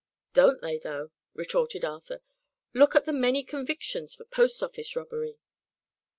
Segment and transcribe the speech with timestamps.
[0.33, 2.23] "Don't they, though!" retorted Arthur.
[2.73, 5.37] "Look at the many convictions for post office robbery!"